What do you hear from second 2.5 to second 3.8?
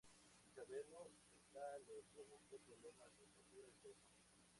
problemas de estatura y